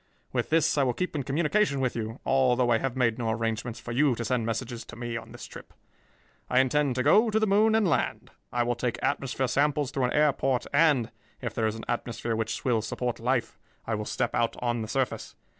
[0.33, 3.79] With this I will keep in communication with you, although I have made no arrangements
[3.79, 5.75] for you to send messages to me on this trip.
[6.49, 8.31] I intend to go to the moon and land.
[8.51, 12.35] I will take atmosphere samples through an air port and, if there is an atmosphere
[12.35, 15.35] which will support life, I will step out on the surface.